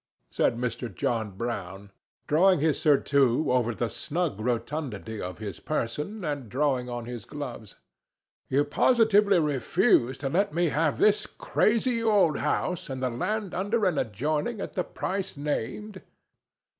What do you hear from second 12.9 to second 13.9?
the land under